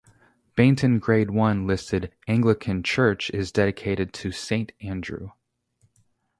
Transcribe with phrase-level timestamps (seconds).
[0.55, 5.29] Bainton Grade One listed Anglican church is dedicated to Saint Andrew.